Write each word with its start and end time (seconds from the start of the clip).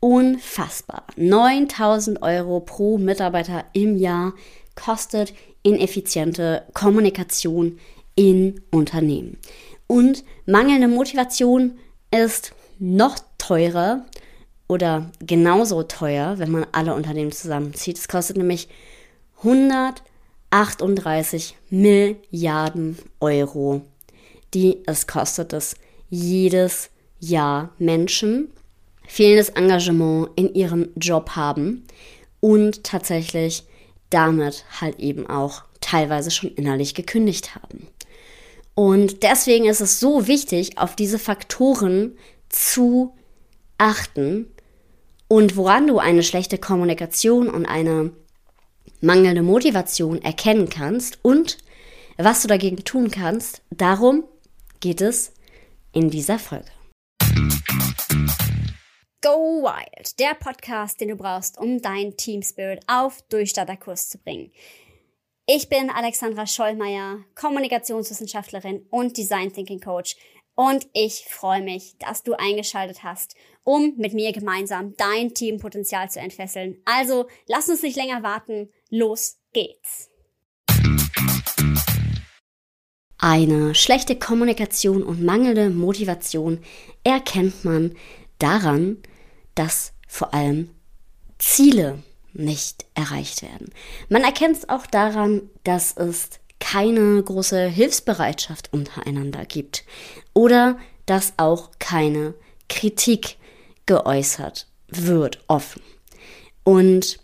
unfassbar. 0.00 1.04
9000 1.16 2.22
Euro 2.22 2.60
pro 2.60 2.98
Mitarbeiter 2.98 3.64
im 3.72 3.96
Jahr 3.96 4.34
kostet 4.74 5.32
ineffiziente 5.62 6.64
Kommunikation 6.72 7.78
in 8.14 8.62
Unternehmen. 8.70 9.36
Und 9.86 10.24
mangelnde 10.46 10.88
Motivation 10.88 11.78
ist 12.10 12.52
noch 12.78 13.18
teurer 13.38 14.04
oder 14.68 15.10
genauso 15.20 15.82
teuer, 15.82 16.38
wenn 16.38 16.50
man 16.50 16.66
alle 16.72 16.94
Unternehmen 16.94 17.32
zusammenzieht. 17.32 17.98
Es 17.98 18.08
kostet 18.08 18.36
nämlich 18.36 18.68
138 19.38 21.56
Milliarden 21.70 22.98
Euro, 23.20 23.82
die 24.54 24.82
es 24.86 25.06
kostet 25.06 25.52
es 25.52 25.74
jedes 26.08 26.90
Jahr 27.18 27.70
Menschen 27.78 28.52
fehlendes 29.10 29.48
Engagement 29.48 30.28
in 30.36 30.54
ihrem 30.54 30.90
Job 30.94 31.30
haben 31.30 31.84
und 32.38 32.84
tatsächlich 32.84 33.64
damit 34.08 34.64
halt 34.80 35.00
eben 35.00 35.28
auch 35.28 35.64
teilweise 35.80 36.30
schon 36.30 36.50
innerlich 36.54 36.94
gekündigt 36.94 37.56
haben. 37.56 37.88
Und 38.76 39.24
deswegen 39.24 39.64
ist 39.64 39.80
es 39.80 39.98
so 39.98 40.28
wichtig, 40.28 40.78
auf 40.78 40.94
diese 40.94 41.18
Faktoren 41.18 42.16
zu 42.50 43.12
achten 43.78 44.46
und 45.26 45.56
woran 45.56 45.88
du 45.88 45.98
eine 45.98 46.22
schlechte 46.22 46.56
Kommunikation 46.56 47.50
und 47.50 47.66
eine 47.66 48.12
mangelnde 49.00 49.42
Motivation 49.42 50.22
erkennen 50.22 50.68
kannst 50.68 51.18
und 51.22 51.58
was 52.16 52.42
du 52.42 52.48
dagegen 52.48 52.84
tun 52.84 53.10
kannst, 53.10 53.62
darum 53.70 54.22
geht 54.78 55.00
es 55.00 55.32
in 55.92 56.10
dieser 56.10 56.38
Folge. 56.38 56.70
Go 59.22 59.62
Wild, 59.62 60.18
der 60.18 60.32
Podcast, 60.32 60.98
den 60.98 61.08
du 61.08 61.16
brauchst, 61.16 61.58
um 61.58 61.82
dein 61.82 62.16
Team 62.16 62.40
Spirit 62.40 62.80
auf 62.86 63.20
Durchstarterkurs 63.28 64.08
zu 64.08 64.16
bringen. 64.16 64.50
Ich 65.44 65.68
bin 65.68 65.90
Alexandra 65.90 66.46
Schollmeier, 66.46 67.18
Kommunikationswissenschaftlerin 67.34 68.86
und 68.88 69.18
Design 69.18 69.52
Thinking 69.52 69.80
Coach 69.80 70.16
und 70.54 70.88
ich 70.94 71.26
freue 71.28 71.60
mich, 71.60 71.98
dass 71.98 72.22
du 72.22 72.32
eingeschaltet 72.32 73.04
hast, 73.04 73.34
um 73.62 73.92
mit 73.98 74.14
mir 74.14 74.32
gemeinsam 74.32 74.96
dein 74.96 75.34
Teampotenzial 75.34 76.10
zu 76.10 76.18
entfesseln. 76.18 76.80
Also 76.86 77.26
lass 77.46 77.68
uns 77.68 77.82
nicht 77.82 77.98
länger 77.98 78.22
warten, 78.22 78.70
los 78.88 79.36
geht's. 79.52 80.08
Eine 83.18 83.74
schlechte 83.74 84.16
Kommunikation 84.16 85.02
und 85.02 85.22
mangelnde 85.22 85.68
Motivation 85.68 86.64
erkennt 87.04 87.66
man 87.66 87.94
daran, 88.38 89.02
dass 89.60 89.92
vor 90.08 90.32
allem 90.32 90.70
Ziele 91.36 92.02
nicht 92.32 92.86
erreicht 92.94 93.42
werden. 93.42 93.70
Man 94.08 94.24
erkennt 94.24 94.56
es 94.56 94.68
auch 94.70 94.86
daran, 94.86 95.42
dass 95.64 95.94
es 95.98 96.30
keine 96.60 97.22
große 97.22 97.66
Hilfsbereitschaft 97.66 98.72
untereinander 98.72 99.44
gibt 99.44 99.84
oder 100.32 100.78
dass 101.04 101.34
auch 101.36 101.72
keine 101.78 102.32
Kritik 102.70 103.36
geäußert 103.84 104.66
wird 104.88 105.44
offen. 105.46 105.82
Und 106.64 107.20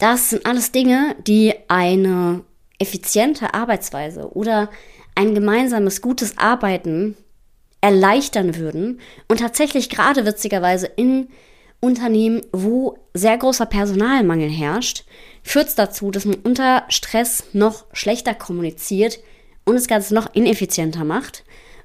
das 0.00 0.30
sind 0.30 0.46
alles 0.46 0.72
Dinge, 0.72 1.14
die 1.28 1.54
eine 1.68 2.44
effiziente 2.80 3.54
Arbeitsweise 3.54 4.32
oder 4.32 4.68
ein 5.14 5.32
gemeinsames 5.32 6.00
gutes 6.00 6.38
Arbeiten 6.38 7.16
erleichtern 7.84 8.56
würden 8.56 8.98
und 9.28 9.40
tatsächlich 9.40 9.90
gerade 9.90 10.24
witzigerweise 10.24 10.86
in 10.86 11.28
Unternehmen, 11.80 12.40
wo 12.50 12.96
sehr 13.12 13.36
großer 13.36 13.66
Personalmangel 13.66 14.48
herrscht, 14.48 15.04
führt 15.42 15.68
es 15.68 15.74
dazu, 15.74 16.10
dass 16.10 16.24
man 16.24 16.36
unter 16.36 16.84
Stress 16.88 17.44
noch 17.52 17.84
schlechter 17.92 18.32
kommuniziert 18.32 19.20
und 19.66 19.74
das 19.74 19.86
Ganze 19.86 20.14
noch 20.14 20.34
ineffizienter 20.34 21.04
macht 21.04 21.44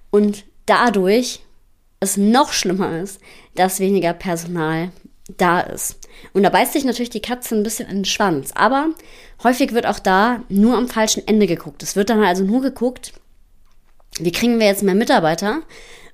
und 0.09 0.45
dadurch 0.65 1.41
es 1.99 2.15
noch 2.15 2.53
schlimmer 2.53 3.01
ist, 3.01 3.19
dass 3.55 3.81
weniger 3.81 4.13
Personal 4.13 4.93
da 5.35 5.59
ist. 5.59 5.99
Und 6.31 6.43
da 6.43 6.49
beißt 6.49 6.71
sich 6.71 6.85
natürlich 6.85 7.09
die 7.09 7.21
Katze 7.21 7.55
ein 7.55 7.63
bisschen 7.63 7.89
in 7.89 7.97
den 7.97 8.05
Schwanz. 8.05 8.53
Aber 8.55 8.87
häufig 9.43 9.73
wird 9.73 9.85
auch 9.85 9.99
da 9.99 10.43
nur 10.47 10.77
am 10.77 10.87
falschen 10.87 11.27
Ende 11.27 11.45
geguckt. 11.45 11.83
Es 11.83 11.97
wird 11.97 12.09
dann 12.09 12.23
also 12.23 12.45
nur 12.45 12.61
geguckt, 12.61 13.11
wie 14.19 14.31
kriegen 14.31 14.59
wir 14.59 14.67
jetzt 14.67 14.83
mehr 14.83 14.95
Mitarbeiter? 14.95 15.61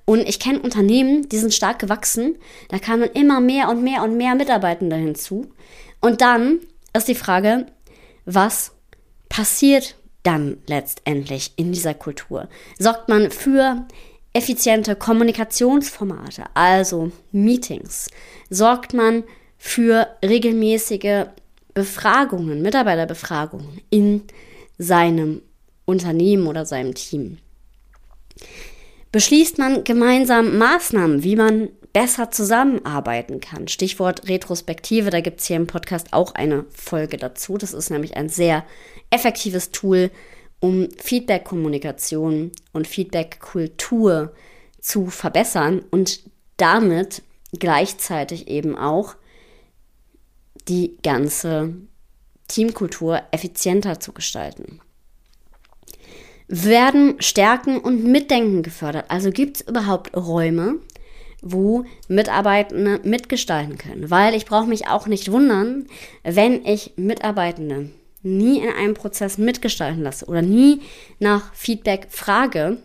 Und 0.04 0.20
ich 0.28 0.38
kenne 0.38 0.60
Unternehmen, 0.60 1.28
die 1.28 1.38
sind 1.38 1.52
stark 1.52 1.80
gewachsen. 1.80 2.36
Da 2.68 2.78
kamen 2.78 3.10
immer 3.12 3.40
mehr 3.40 3.68
und 3.68 3.82
mehr 3.82 4.02
und 4.04 4.16
mehr 4.16 4.34
Mitarbeitende 4.34 4.96
hinzu. 4.96 5.50
Und 6.00 6.20
dann 6.20 6.60
ist 6.96 7.08
die 7.08 7.16
Frage, 7.16 7.66
was 8.24 8.72
passiert 9.28 9.96
dann 10.22 10.58
letztendlich 10.66 11.52
in 11.56 11.72
dieser 11.72 11.94
Kultur? 11.94 12.48
Sorgt 12.78 13.08
man 13.08 13.30
für 13.30 13.86
effiziente 14.32 14.94
Kommunikationsformate, 14.94 16.44
also 16.54 17.10
Meetings? 17.32 18.08
Sorgt 18.48 18.94
man 18.94 19.24
für 19.58 20.06
regelmäßige 20.24 21.26
Befragungen, 21.74 22.62
Mitarbeiterbefragungen 22.62 23.80
in 23.90 24.22
seinem 24.78 25.42
Unternehmen 25.84 26.46
oder 26.46 26.64
seinem 26.64 26.94
Team? 26.94 27.38
Beschließt 29.12 29.58
man 29.58 29.84
gemeinsam 29.84 30.58
Maßnahmen, 30.58 31.22
wie 31.22 31.36
man 31.36 31.70
besser 31.92 32.30
zusammenarbeiten 32.30 33.40
kann? 33.40 33.68
Stichwort 33.68 34.28
Retrospektive, 34.28 35.10
da 35.10 35.20
gibt 35.20 35.40
es 35.40 35.46
hier 35.46 35.56
im 35.56 35.66
Podcast 35.66 36.12
auch 36.12 36.34
eine 36.34 36.66
Folge 36.70 37.16
dazu. 37.16 37.56
Das 37.56 37.72
ist 37.72 37.88
nämlich 37.88 38.16
ein 38.16 38.28
sehr 38.28 38.64
effektives 39.10 39.70
Tool, 39.70 40.10
um 40.60 40.88
Feedback-Kommunikation 40.98 42.52
und 42.72 42.86
Feedback-Kultur 42.86 44.34
zu 44.80 45.06
verbessern 45.06 45.82
und 45.90 46.20
damit 46.58 47.22
gleichzeitig 47.58 48.48
eben 48.48 48.76
auch 48.76 49.14
die 50.68 50.98
ganze 51.02 51.74
Teamkultur 52.48 53.22
effizienter 53.30 54.00
zu 54.00 54.12
gestalten 54.12 54.80
werden 56.48 57.16
Stärken 57.20 57.78
und 57.78 58.04
Mitdenken 58.04 58.62
gefördert. 58.62 59.06
Also 59.08 59.30
gibt 59.30 59.56
es 59.56 59.68
überhaupt 59.68 60.16
Räume, 60.16 60.76
wo 61.42 61.84
Mitarbeitende 62.08 63.00
mitgestalten 63.02 63.78
können. 63.78 64.10
Weil 64.10 64.34
ich 64.34 64.46
brauche 64.46 64.68
mich 64.68 64.88
auch 64.88 65.06
nicht 65.06 65.30
wundern, 65.30 65.86
wenn 66.22 66.64
ich 66.64 66.92
Mitarbeitende 66.96 67.90
nie 68.22 68.58
in 68.58 68.70
einem 68.70 68.94
Prozess 68.94 69.38
mitgestalten 69.38 70.02
lasse 70.02 70.26
oder 70.26 70.42
nie 70.42 70.80
nach 71.20 71.54
Feedback 71.54 72.08
frage 72.10 72.78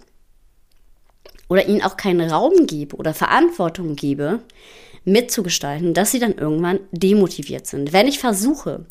oder 1.50 1.68
ihnen 1.68 1.82
auch 1.82 1.98
keinen 1.98 2.30
Raum 2.30 2.68
gebe 2.68 2.96
oder 2.96 3.14
Verantwortung 3.14 3.96
gebe, 3.96 4.40
mitzugestalten, 5.04 5.94
dass 5.94 6.12
sie 6.12 6.20
dann 6.20 6.36
irgendwann 6.36 6.80
demotiviert 6.92 7.66
sind. 7.66 7.92
Wenn 7.92 8.08
ich 8.08 8.20
versuche, 8.20 8.86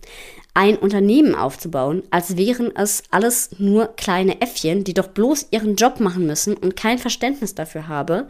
ein 0.54 0.76
Unternehmen 0.76 1.34
aufzubauen, 1.34 2.02
als 2.10 2.36
wären 2.36 2.74
es 2.74 3.02
alles 3.10 3.50
nur 3.58 3.88
kleine 3.96 4.40
Äffchen, 4.40 4.84
die 4.84 4.94
doch 4.94 5.08
bloß 5.08 5.48
ihren 5.50 5.76
Job 5.76 6.00
machen 6.00 6.26
müssen 6.26 6.54
und 6.54 6.76
kein 6.76 6.98
Verständnis 6.98 7.54
dafür 7.54 7.88
habe, 7.88 8.28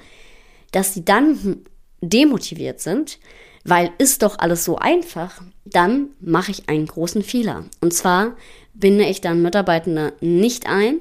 dass 0.72 0.94
sie 0.94 1.04
dann 1.04 1.62
demotiviert 2.00 2.80
sind, 2.80 3.18
weil 3.64 3.90
ist 3.98 4.22
doch 4.22 4.38
alles 4.38 4.64
so 4.64 4.76
einfach, 4.76 5.42
dann 5.64 6.10
mache 6.20 6.50
ich 6.50 6.68
einen 6.68 6.86
großen 6.86 7.22
Fehler. 7.22 7.64
Und 7.80 7.92
zwar 7.92 8.36
binde 8.74 9.04
ich 9.04 9.20
dann 9.20 9.42
Mitarbeitende 9.42 10.14
nicht 10.20 10.66
ein, 10.66 11.00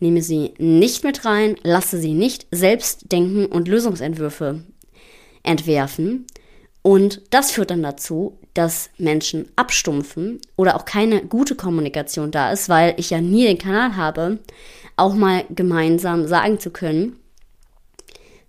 nehme 0.00 0.22
sie 0.22 0.54
nicht 0.58 1.04
mit 1.04 1.24
rein, 1.24 1.56
lasse 1.62 1.98
sie 1.98 2.14
nicht 2.14 2.46
selbst 2.50 3.12
denken 3.12 3.46
und 3.46 3.68
Lösungsentwürfe 3.68 4.64
entwerfen. 5.42 6.26
Und 6.82 7.22
das 7.30 7.50
führt 7.52 7.70
dann 7.70 7.82
dazu, 7.82 8.38
dass 8.54 8.90
Menschen 8.98 9.48
abstumpfen 9.56 10.40
oder 10.56 10.76
auch 10.76 10.84
keine 10.84 11.22
gute 11.24 11.54
Kommunikation 11.54 12.30
da 12.30 12.52
ist, 12.52 12.68
weil 12.68 12.94
ich 12.96 13.10
ja 13.10 13.20
nie 13.20 13.44
den 13.44 13.58
Kanal 13.58 13.96
habe, 13.96 14.38
auch 14.96 15.14
mal 15.14 15.44
gemeinsam 15.50 16.26
sagen 16.26 16.58
zu 16.58 16.70
können, 16.70 17.16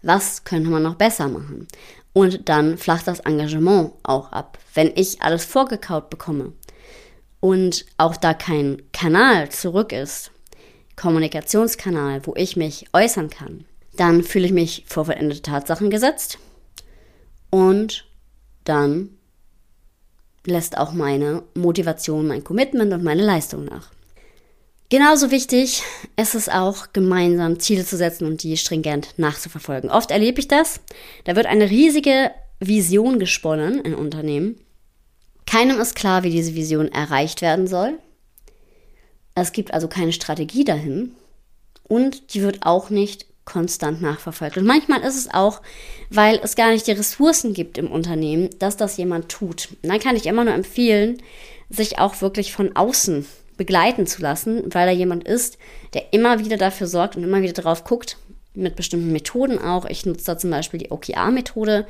was 0.02 0.44
könnte 0.44 0.70
man 0.70 0.84
noch 0.84 0.96
besser 0.96 1.28
machen. 1.28 1.68
Und 2.14 2.50
dann 2.50 2.78
flacht 2.78 3.08
das 3.08 3.22
Engagement 3.22 3.94
auch 4.04 4.32
ab. 4.32 4.58
Wenn 4.74 4.92
ich 4.96 5.22
alles 5.22 5.46
vorgekaut 5.46 6.10
bekomme 6.10 6.52
und 7.40 7.86
auch 7.98 8.18
da 8.18 8.34
kein 8.34 8.82
Kanal 8.92 9.50
zurück 9.50 9.94
ist, 9.94 10.32
Kommunikationskanal, 10.98 12.26
wo 12.26 12.34
ich 12.36 12.58
mich 12.58 12.86
äußern 12.94 13.30
kann, 13.30 13.66
dann 13.96 14.24
fühle 14.24 14.46
ich 14.46 14.52
mich 14.52 14.84
vor 14.88 15.06
vollendete 15.06 15.42
Tatsachen 15.42 15.90
gesetzt 15.90 16.38
und 17.50 18.06
dann 18.64 19.18
lässt 20.46 20.78
auch 20.78 20.94
meine 20.94 21.44
Motivation, 21.54 22.28
mein 22.28 22.44
Commitment 22.44 22.94
und 22.94 23.04
meine 23.04 23.24
Leistung 23.24 23.66
nach. 23.66 23.90
Genauso 24.90 25.32
wichtig 25.32 25.84
ist 26.18 26.36
es 26.36 26.50
auch, 26.50 26.88
gemeinsam 26.92 27.60
Ziele 27.60 27.86
zu 27.86 27.96
setzen 27.96 28.26
und 28.26 28.44
die 28.44 28.58
stringent 28.58 29.18
nachzuverfolgen. 29.18 29.90
Oft 29.90 30.12
erlebe 30.12 30.42
ich 30.42 30.50
das. 30.50 30.82
Da 31.24 31.36
wird 31.38 31.46
eine 31.46 31.70
riesige 31.70 32.32
Vision 32.60 33.18
gesponnen 33.18 33.80
in 33.80 33.96
Unternehmen. 33.96 34.60
Keinem 35.46 35.80
ist 35.80 35.96
klar, 35.96 36.24
wie 36.24 36.30
diese 36.30 36.56
Vision 36.56 36.92
erreicht 36.92 37.42
werden 37.42 37.68
soll. 37.68 38.00
Es 39.34 39.54
gibt 39.54 39.74
also 39.74 39.88
keine 39.88 40.12
Strategie 40.12 40.66
dahin 40.66 41.14
und 41.84 42.34
die 42.34 42.42
wird 42.42 42.66
auch 42.66 42.90
nicht 42.90 43.26
konstant 43.46 44.02
nachverfolgt. 44.02 44.58
Und 44.58 44.66
manchmal 44.66 45.02
ist 45.02 45.16
es 45.18 45.34
auch, 45.34 45.62
weil 46.10 46.40
es 46.44 46.56
gar 46.56 46.72
nicht 46.72 46.88
die 46.88 46.92
Ressourcen 46.92 47.54
gibt 47.54 47.78
im 47.78 47.92
Unternehmen, 47.92 48.50
dass 48.60 48.78
das 48.78 48.98
jemand 48.98 49.30
tut. 49.30 49.70
Und 49.82 49.90
dann 49.90 50.00
kann 50.00 50.16
ich 50.16 50.26
immer 50.26 50.44
nur 50.44 50.54
empfehlen, 50.54 51.22
sich 51.70 52.00
auch 52.00 52.22
wirklich 52.22 52.54
von 52.54 52.76
außen 52.76 53.26
begleiten 53.58 54.08
zu 54.08 54.22
lassen, 54.22 54.64
weil 54.74 54.88
da 54.88 54.92
jemand 54.92 55.24
ist, 55.24 55.58
der 55.94 56.14
immer 56.14 56.40
wieder 56.40 56.58
dafür 56.58 56.88
sorgt 56.88 57.16
und 57.16 57.24
immer 57.24 57.42
wieder 57.42 57.54
drauf 57.54 57.84
guckt, 57.84 58.18
mit 58.54 58.76
bestimmten 58.76 59.12
Methoden 59.12 59.60
auch. 59.60 59.86
Ich 59.86 60.06
nutze 60.06 60.26
da 60.26 60.38
zum 60.38 60.50
Beispiel 60.50 60.80
die 60.80 60.92
OKR-Methode. 60.92 61.88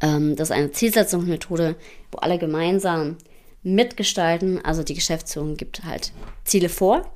Ähm, 0.00 0.36
das 0.36 0.50
ist 0.50 0.56
eine 0.56 0.72
Zielsetzungsmethode, 0.72 1.76
wo 2.12 2.18
alle 2.18 2.38
gemeinsam 2.38 3.16
mitgestalten. 3.62 4.64
Also 4.64 4.82
die 4.82 4.94
Geschäftsführung 4.94 5.56
gibt 5.56 5.84
halt 5.84 6.12
Ziele 6.44 6.68
vor 6.68 7.10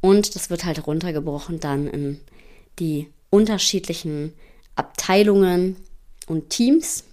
und 0.00 0.34
das 0.34 0.50
wird 0.50 0.64
halt 0.64 0.86
runtergebrochen 0.86 1.60
dann 1.60 1.86
in 1.86 2.20
die 2.78 3.08
unterschiedlichen 3.30 4.32
Abteilungen 4.76 5.76
und 6.26 6.50
Teams, 6.50 7.04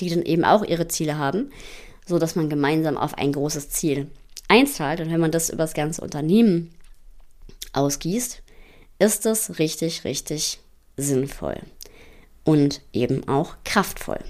die 0.00 0.10
dann 0.10 0.22
eben 0.22 0.44
auch 0.44 0.64
ihre 0.64 0.88
Ziele 0.88 1.18
haben, 1.18 1.50
so 2.06 2.18
dass 2.18 2.36
man 2.36 2.48
gemeinsam 2.48 2.96
auf 2.96 3.14
ein 3.14 3.32
großes 3.32 3.70
Ziel 3.70 4.08
einzahlt. 4.48 5.00
Und 5.00 5.10
wenn 5.10 5.20
man 5.20 5.32
das 5.32 5.50
über 5.50 5.64
das 5.64 5.74
ganze 5.74 6.02
Unternehmen 6.02 6.74
ausgießt, 7.72 8.42
ist 8.98 9.26
es 9.26 9.58
richtig, 9.58 10.04
richtig 10.04 10.60
sinnvoll 10.96 11.60
und 12.44 12.80
eben 12.92 13.28
auch 13.28 13.56
kraftvoll. 13.64 14.20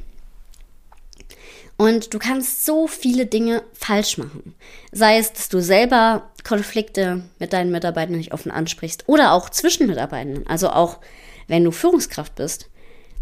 Und 1.76 2.14
du 2.14 2.18
kannst 2.18 2.64
so 2.64 2.86
viele 2.86 3.26
Dinge 3.26 3.62
falsch 3.74 4.16
machen. 4.16 4.54
Sei 4.92 5.18
es, 5.18 5.32
dass 5.32 5.48
du 5.48 5.60
selber 5.60 6.30
Konflikte 6.42 7.24
mit 7.38 7.52
deinen 7.52 7.70
Mitarbeitern 7.70 8.16
nicht 8.16 8.32
offen 8.32 8.50
ansprichst 8.50 9.04
oder 9.08 9.32
auch 9.32 9.50
zwischen 9.50 9.86
Mitarbeitern. 9.86 10.46
Also 10.46 10.70
auch 10.70 11.00
wenn 11.48 11.64
du 11.64 11.70
Führungskraft 11.70 12.34
bist. 12.34 12.70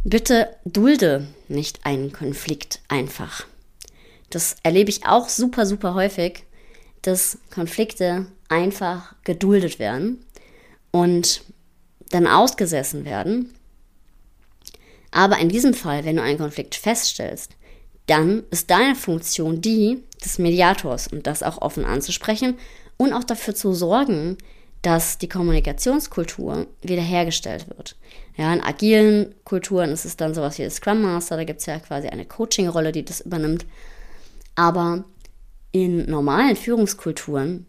Bitte 0.04 0.54
dulde 0.64 1.26
nicht 1.48 1.86
einen 1.86 2.12
Konflikt 2.12 2.80
einfach. 2.88 3.46
Das 4.30 4.56
erlebe 4.62 4.90
ich 4.90 5.06
auch 5.06 5.28
super, 5.28 5.64
super 5.64 5.94
häufig, 5.94 6.44
dass 7.02 7.38
Konflikte 7.52 8.26
einfach 8.48 9.14
geduldet 9.24 9.78
werden 9.78 10.24
und 10.90 11.42
dann 12.10 12.26
ausgesessen 12.26 13.04
werden. 13.04 13.54
Aber 15.10 15.38
in 15.38 15.48
diesem 15.48 15.74
Fall, 15.74 16.04
wenn 16.04 16.16
du 16.16 16.22
einen 16.22 16.38
Konflikt 16.38 16.74
feststellst, 16.74 17.52
dann 18.06 18.44
ist 18.50 18.70
deine 18.70 18.94
Funktion 18.94 19.60
die 19.60 20.02
des 20.22 20.38
Mediators 20.38 21.08
und 21.08 21.26
das 21.26 21.42
auch 21.42 21.60
offen 21.62 21.84
anzusprechen 21.84 22.56
und 22.96 23.12
auch 23.12 23.24
dafür 23.24 23.54
zu 23.54 23.72
sorgen, 23.72 24.38
dass 24.82 25.16
die 25.16 25.28
Kommunikationskultur 25.28 26.66
wiederhergestellt 26.82 27.68
wird. 27.68 27.96
Ja, 28.36 28.52
in 28.52 28.60
agilen 28.60 29.34
Kulturen 29.44 29.90
ist 29.90 30.04
es 30.04 30.16
dann 30.16 30.34
sowas 30.34 30.58
wie 30.58 30.68
Scrum 30.68 31.00
Master, 31.00 31.36
da 31.36 31.44
gibt 31.44 31.60
es 31.60 31.66
ja 31.66 31.78
quasi 31.78 32.08
eine 32.08 32.26
Coaching-Rolle, 32.26 32.92
die 32.92 33.04
das 33.04 33.22
übernimmt. 33.22 33.64
Aber 34.56 35.04
in 35.72 36.08
normalen 36.08 36.56
Führungskulturen, 36.56 37.66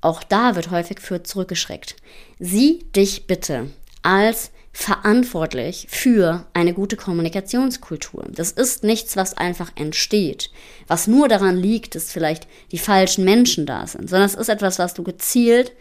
auch 0.00 0.22
da 0.24 0.56
wird 0.56 0.70
häufig 0.70 1.00
für 1.00 1.22
zurückgeschreckt. 1.22 1.96
Sieh 2.40 2.84
dich 2.96 3.26
bitte 3.26 3.70
als 4.02 4.50
verantwortlich 4.72 5.86
für 5.90 6.46
eine 6.54 6.72
gute 6.72 6.96
Kommunikationskultur. 6.96 8.24
Das 8.30 8.52
ist 8.52 8.84
nichts, 8.84 9.16
was 9.16 9.36
einfach 9.36 9.70
entsteht, 9.74 10.50
was 10.86 11.06
nur 11.06 11.28
daran 11.28 11.56
liegt, 11.56 11.94
dass 11.94 12.10
vielleicht 12.10 12.46
die 12.72 12.78
falschen 12.78 13.24
Menschen 13.24 13.66
da 13.66 13.86
sind, 13.86 14.08
sondern 14.08 14.26
es 14.26 14.34
ist 14.34 14.48
etwas, 14.48 14.78
was 14.78 14.94
du 14.94 15.02
gezielt 15.02 15.72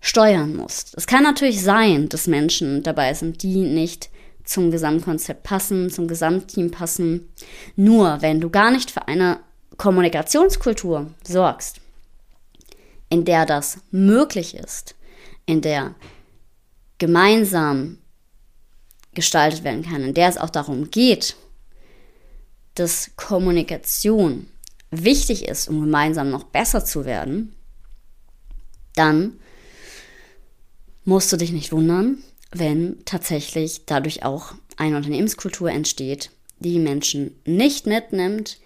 steuern 0.00 0.54
musst. 0.54 0.96
Es 0.96 1.08
kann 1.08 1.24
natürlich 1.24 1.62
sein, 1.62 2.08
dass 2.08 2.28
Menschen 2.28 2.84
dabei 2.84 3.12
sind, 3.14 3.42
die 3.42 3.56
nicht 3.56 4.08
zum 4.44 4.70
Gesamtkonzept 4.70 5.42
passen, 5.42 5.90
zum 5.90 6.06
Gesamtteam 6.06 6.70
passen. 6.70 7.28
Nur 7.74 8.22
wenn 8.22 8.40
du 8.40 8.48
gar 8.50 8.70
nicht 8.70 8.90
für 8.90 9.08
eine 9.08 9.40
Kommunikationskultur 9.76 11.10
sorgst, 11.26 11.80
in 13.10 13.24
der 13.24 13.46
das 13.46 13.78
möglich 13.90 14.54
ist, 14.54 14.94
in 15.44 15.60
der 15.60 15.94
gemeinsam 16.98 17.98
gestaltet 19.18 19.64
werden 19.64 19.82
kann, 19.82 20.02
in 20.02 20.14
der 20.14 20.28
es 20.28 20.38
auch 20.38 20.50
darum 20.50 20.92
geht, 20.92 21.34
dass 22.74 23.10
Kommunikation 23.16 24.46
wichtig 24.92 25.48
ist, 25.48 25.68
um 25.68 25.80
gemeinsam 25.80 26.30
noch 26.30 26.44
besser 26.44 26.84
zu 26.84 27.04
werden, 27.04 27.52
dann 28.94 29.40
musst 31.04 31.32
du 31.32 31.36
dich 31.36 31.50
nicht 31.50 31.72
wundern, 31.72 32.18
wenn 32.52 33.04
tatsächlich 33.04 33.86
dadurch 33.86 34.24
auch 34.24 34.54
eine 34.76 34.96
Unternehmenskultur 34.96 35.70
entsteht, 35.70 36.30
die 36.60 36.78
Menschen 36.78 37.34
nicht 37.44 37.86
mitnimmt, 37.86 38.58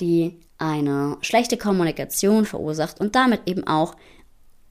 die 0.00 0.38
eine 0.56 1.18
schlechte 1.20 1.58
Kommunikation 1.58 2.46
verursacht 2.46 2.98
und 2.98 3.14
damit 3.14 3.42
eben 3.46 3.66
auch 3.66 3.94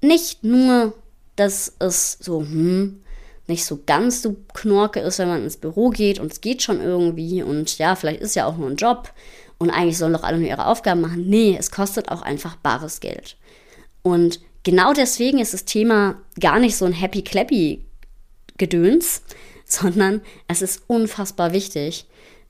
nicht 0.01 0.44
nur, 0.44 0.94
dass 1.36 1.74
es 1.78 2.18
so, 2.19 2.42
hm, 2.42 3.04
nicht 3.47 3.65
so 3.65 3.79
ganz 3.85 4.21
so 4.21 4.35
knorke 4.53 4.99
ist, 4.99 5.19
wenn 5.19 5.27
man 5.27 5.44
ins 5.44 5.57
Büro 5.57 5.89
geht 5.89 6.19
und 6.19 6.31
es 6.31 6.41
geht 6.41 6.61
schon 6.61 6.81
irgendwie 6.81 7.41
und 7.41 7.77
ja, 7.77 7.95
vielleicht 7.95 8.21
ist 8.21 8.35
ja 8.35 8.45
auch 8.45 8.57
nur 8.57 8.69
ein 8.69 8.75
Job 8.75 9.13
und 9.57 9.69
eigentlich 9.69 9.97
sollen 9.97 10.13
doch 10.13 10.23
alle 10.23 10.38
nur 10.38 10.47
ihre 10.47 10.67
Aufgaben 10.67 11.01
machen. 11.01 11.27
Nee, 11.27 11.55
es 11.57 11.71
kostet 11.71 12.09
auch 12.09 12.21
einfach 12.21 12.57
bares 12.57 12.99
Geld. 12.99 13.38
Und 14.03 14.39
genau 14.63 14.94
deswegen 14.94 15.39
ist 15.39 15.53
das 15.53 15.65
Thema 15.65 16.21
gar 16.39 16.59
nicht 16.59 16.75
so 16.75 16.85
ein 16.85 16.94
Happy 16.94 17.23
Clappy 17.23 17.85
Gedöns, 18.57 19.23
sondern 19.65 20.21
es 20.47 20.61
ist 20.61 20.83
unfassbar 20.88 21.53
wichtig 21.53 22.05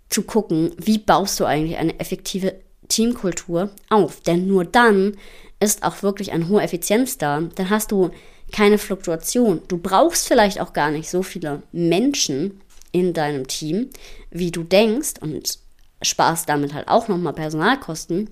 zu 0.09 0.23
gucken, 0.23 0.71
wie 0.77 0.97
baust 0.97 1.39
du 1.39 1.45
eigentlich 1.45 1.77
eine 1.77 1.99
effektive 1.99 2.55
Teamkultur 2.87 3.71
auf. 3.89 4.21
Denn 4.21 4.47
nur 4.47 4.65
dann 4.65 5.17
ist 5.59 5.83
auch 5.83 6.03
wirklich 6.03 6.31
eine 6.31 6.47
hohe 6.47 6.61
Effizienz 6.61 7.17
da. 7.17 7.41
Dann 7.55 7.69
hast 7.69 7.91
du 7.91 8.11
keine 8.51 8.77
Fluktuation. 8.77 9.61
Du 9.67 9.77
brauchst 9.77 10.27
vielleicht 10.27 10.59
auch 10.59 10.73
gar 10.73 10.91
nicht 10.91 11.09
so 11.09 11.23
viele 11.23 11.63
Menschen 11.71 12.61
in 12.91 13.13
deinem 13.13 13.47
Team, 13.47 13.89
wie 14.31 14.51
du 14.51 14.63
denkst 14.63 15.15
und 15.21 15.59
sparst 16.01 16.47
damit 16.47 16.73
halt 16.73 16.87
auch 16.87 17.07
nochmal 17.07 17.33
Personalkosten. 17.33 18.29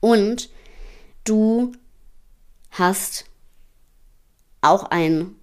Und 0.00 0.48
du 1.24 1.72
hast 2.70 3.26
auch 4.60 4.84
einen 4.84 5.36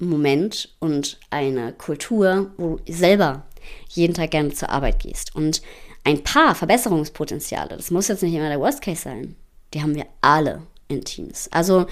Moment 0.00 0.74
und 0.78 1.18
eine 1.30 1.72
Kultur, 1.72 2.52
wo 2.56 2.76
du 2.76 2.92
selber 2.92 3.44
jeden 3.88 4.14
Tag 4.14 4.30
gerne 4.30 4.52
zur 4.52 4.70
Arbeit 4.70 5.00
gehst. 5.00 5.34
Und 5.34 5.62
ein 6.04 6.22
paar 6.22 6.54
Verbesserungspotenziale, 6.54 7.76
das 7.76 7.90
muss 7.90 8.08
jetzt 8.08 8.22
nicht 8.22 8.34
immer 8.34 8.48
der 8.48 8.60
Worst 8.60 8.80
Case 8.80 9.02
sein, 9.02 9.36
die 9.74 9.82
haben 9.82 9.94
wir 9.94 10.06
alle 10.20 10.62
in 10.88 11.04
Teams. 11.04 11.48
Also 11.52 11.86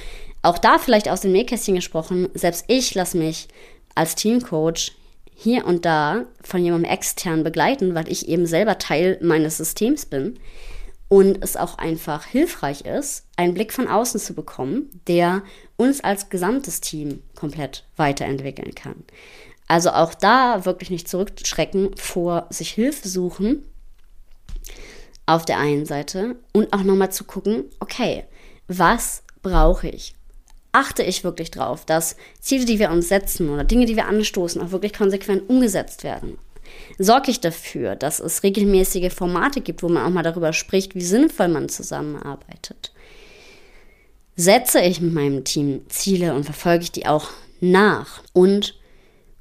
auch 0.49 0.59
da 0.59 0.79
vielleicht 0.79 1.09
aus 1.09 1.21
dem 1.21 1.33
Nähkästchen 1.33 1.75
gesprochen, 1.75 2.29
selbst 2.33 2.65
ich 2.69 2.95
lasse 2.95 3.19
mich 3.19 3.49
als 3.95 4.15
Teamcoach 4.15 4.93
hier 5.35 5.67
und 5.67 5.85
da 5.85 6.25
von 6.43 6.65
jemandem 6.65 6.91
extern 6.91 7.45
begleiten, 7.45 7.95
weil 7.95 8.11
ich 8.11 8.29
eben 8.29 8.47
selber 8.47 8.79
Teil 8.79 9.19
meines 9.21 9.59
Systems 9.59 10.07
bin 10.07 10.41
und 11.09 11.43
es 11.45 11.57
auch 11.57 11.77
einfach 11.77 12.25
hilfreich 12.25 12.83
ist, 12.83 13.27
einen 13.37 13.55
Blick 13.55 13.73
von 13.73 13.89
außen 13.89 14.19
zu 14.19 14.35
bekommen, 14.35 14.89
der 15.07 15.43
uns 15.77 16.01
als 16.01 16.31
gesamtes 16.31 16.81
Team 16.81 17.23
komplett 17.35 17.85
weiterentwickeln 17.97 18.75
kann. 18.75 19.05
Also 19.67 19.91
auch 19.91 20.15
da 20.15 20.65
wirklich 20.65 20.89
nicht 20.89 21.09
zurückschrecken 21.09 21.95
vor 21.97 22.47
sich 22.49 22.71
Hilfe 22.71 23.07
suchen 23.07 23.65
auf 25.27 25.45
der 25.45 25.59
einen 25.59 25.85
Seite 25.85 26.37
und 26.55 26.73
auch 26.73 26.83
nochmal 26.83 27.13
zu 27.13 27.25
gucken, 27.25 27.65
okay, 27.81 28.25
was 28.67 29.23
brauche 29.43 29.89
ich? 29.89 30.15
Achte 30.73 31.03
ich 31.03 31.25
wirklich 31.25 31.51
drauf, 31.51 31.85
dass 31.85 32.17
Ziele, 32.41 32.65
die 32.65 32.79
wir 32.79 32.91
uns 32.91 33.09
setzen 33.09 33.49
oder 33.49 33.65
Dinge, 33.65 33.87
die 33.87 33.97
wir 33.97 34.07
anstoßen, 34.07 34.61
auch 34.61 34.71
wirklich 34.71 34.93
konsequent 34.93 35.49
umgesetzt 35.49 36.05
werden? 36.05 36.39
Sorge 36.99 37.31
ich 37.31 37.41
dafür, 37.41 37.97
dass 37.97 38.21
es 38.21 38.43
regelmäßige 38.43 39.13
Formate 39.13 39.61
gibt, 39.61 39.83
wo 39.83 39.89
man 39.89 40.05
auch 40.05 40.11
mal 40.11 40.23
darüber 40.23 40.53
spricht, 40.53 40.95
wie 40.95 41.03
sinnvoll 41.03 41.49
man 41.49 41.69
zusammenarbeitet? 41.69 42.93
Setze 44.37 44.81
ich 44.81 45.01
mit 45.01 45.15
meinem 45.15 45.45
Team 45.45 45.83
Ziele 45.89 46.35
und 46.35 46.45
verfolge 46.45 46.85
ich 46.85 46.93
die 46.93 47.07
auch 47.07 47.31
nach? 47.61 48.23
Und 48.33 48.79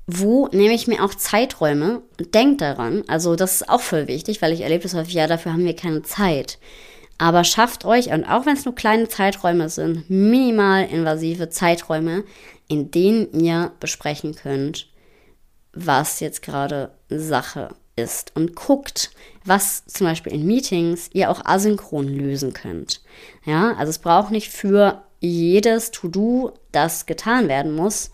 wo 0.08 0.48
nehme 0.48 0.74
ich 0.74 0.88
mir 0.88 1.04
auch 1.04 1.14
Zeiträume 1.14 2.02
und 2.18 2.34
denke 2.34 2.58
daran, 2.58 3.04
also 3.08 3.36
das 3.36 3.56
ist 3.56 3.70
auch 3.70 3.82
voll 3.82 4.08
wichtig, 4.08 4.42
weil 4.42 4.54
ich 4.54 4.62
erlebe 4.62 4.84
das 4.84 4.94
häufig, 4.94 5.14
ja, 5.14 5.28
dafür 5.28 5.52
haben 5.52 5.66
wir 5.66 5.76
keine 5.76 6.02
Zeit. 6.04 6.58
Aber 7.18 7.44
schafft 7.44 7.86
euch, 7.86 8.12
und 8.12 8.26
auch 8.26 8.46
wenn 8.46 8.54
es 8.54 8.66
nur 8.66 8.76
kleine 8.76 9.10
Zeiträume 9.10 9.70
sind, 9.70 10.10
minimal 10.10 10.86
invasive 10.86 11.50
Zeiträume, 11.50 12.24
in 12.68 12.92
denen 12.92 13.40
ihr 13.40 13.72
besprechen 13.80 14.36
könnt, 14.36 14.88
was 15.74 16.20
jetzt 16.20 16.42
gerade 16.42 16.92
Sache 17.10 17.70
ist 17.96 18.36
und 18.36 18.56
guckt, 18.56 19.12
was 19.44 19.86
zum 19.88 20.06
Beispiel 20.06 20.34
in 20.34 20.46
Meetings 20.46 21.10
ihr 21.14 21.32
auch 21.32 21.44
asynchron 21.44 22.08
lösen 22.08 22.54
könnt. 22.54 23.02
Ja, 23.46 23.74
also 23.74 23.90
es 23.90 24.00
braucht 24.00 24.32
nicht 24.32 24.50
für 24.52 25.04
jedes 25.20 25.92
To-Do, 25.92 26.54
das 26.72 27.08
getan 27.08 27.48
werden 27.48 27.74
muss, 27.74 28.12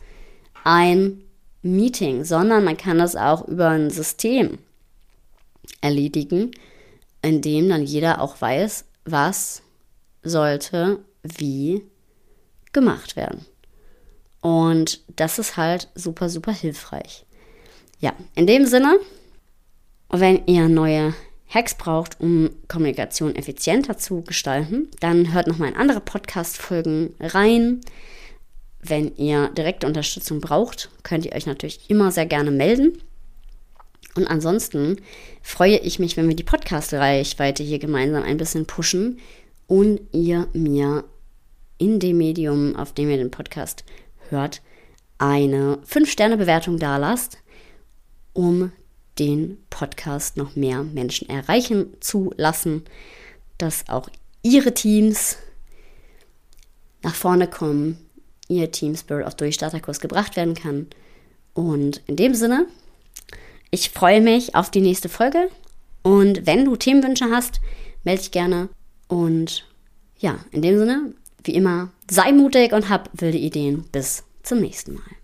ein 0.64 1.22
Meeting, 1.62 2.24
sondern 2.24 2.64
man 2.64 2.78
kann 2.78 2.98
das 2.98 3.16
auch 3.16 3.48
über 3.48 3.70
ein 3.70 3.90
System 3.90 4.60
erledigen, 5.82 6.52
in 7.22 7.42
dem 7.42 7.70
dann 7.70 7.84
jeder 7.84 8.22
auch 8.22 8.40
weiß, 8.40 8.86
was 9.06 9.62
sollte 10.22 11.00
wie 11.24 11.84
gemacht 12.72 13.16
werden. 13.16 13.46
Und 14.42 15.02
das 15.16 15.40
ist 15.40 15.58
halt 15.58 15.88
super, 15.96 16.30
super 16.30 16.52
hilfreich. 16.52 17.26
Ja, 18.00 18.14
in 18.36 18.48
dem 18.48 18.66
Sinne, 18.66 19.00
wenn 20.10 20.46
ihr 20.48 20.68
neue 20.68 21.14
Hacks 21.48 21.76
braucht, 21.76 22.20
um 22.20 22.50
Kommunikation 22.68 23.36
effizienter 23.36 23.98
zu 23.98 24.22
gestalten, 24.22 24.90
dann 25.00 25.34
hört 25.34 25.48
nochmal 25.48 25.70
in 25.70 25.78
andere 25.78 26.02
Podcast-Folgen 26.02 27.16
rein. 27.20 27.82
Wenn 28.82 29.16
ihr 29.16 29.50
direkte 29.50 29.88
Unterstützung 29.88 30.42
braucht, 30.42 30.90
könnt 31.04 31.26
ihr 31.26 31.34
euch 31.34 31.46
natürlich 31.46 31.90
immer 31.90 32.12
sehr 32.12 32.26
gerne 32.26 32.52
melden. 32.52 33.02
Und 34.16 34.28
ansonsten 34.28 34.98
freue 35.42 35.78
ich 35.78 36.00
mich, 36.00 36.18
wenn 36.18 36.28
wir 36.28 36.36
die 36.36 36.44
Podcast-Reichweite 36.44 37.64
hier 37.64 37.80
gemeinsam 37.80 38.24
ein 38.24 38.38
bisschen 38.38 38.66
pushen 38.66 39.20
und 39.68 40.02
ihr 40.12 40.48
mir 40.54 41.04
in 41.78 42.00
dem 42.00 42.18
Medium, 42.18 42.76
auf 42.76 42.94
dem 42.94 43.10
ihr 43.10 43.18
den 43.18 43.32
Podcast 43.32 43.84
hört, 44.30 44.62
eine 45.18 45.80
5-Sterne-Bewertung 45.88 46.78
dalasst, 46.78 47.38
um 48.34 48.72
den 49.20 49.58
Podcast 49.70 50.38
noch 50.38 50.56
mehr 50.56 50.84
Menschen 50.84 51.30
erreichen 51.30 51.94
zu 52.00 52.34
lassen, 52.38 52.84
dass 53.58 53.88
auch 53.90 54.10
ihre 54.42 54.74
Teams 54.74 55.38
nach 57.04 57.16
vorne 57.16 57.48
kommen, 57.48 57.98
ihr 58.48 58.72
Team 58.72 58.96
Spirit 58.96 59.26
of 59.26 59.36
Durchstarterkurs 59.36 60.00
gebracht 60.00 60.36
werden 60.36 60.56
kann. 60.56 60.88
Und 61.54 62.02
in 62.08 62.16
dem 62.16 62.34
Sinne, 62.34 62.68
ich 63.74 63.90
freue 63.90 64.22
mich 64.22 64.54
auf 64.54 64.70
die 64.70 64.82
nächste 64.82 65.10
Folge. 65.10 65.50
Und 66.04 66.46
wenn 66.46 66.64
du 66.64 66.76
Themenwünsche 66.76 67.32
hast, 67.32 67.60
melde 68.04 68.22
dich 68.22 68.30
gerne. 68.30 68.70
Und 69.08 69.66
ja, 70.20 70.38
in 70.52 70.62
dem 70.62 70.78
Sinne, 70.78 71.14
wie 71.44 71.56
immer, 71.56 71.90
sei 72.10 72.32
mutig 72.34 72.72
und 72.72 72.90
hab 72.90 73.10
wilde 73.20 73.40
Ideen. 73.40 73.86
Bis 73.92 74.26
zum 74.44 74.60
nächsten 74.60 74.94
Mal. 74.94 75.23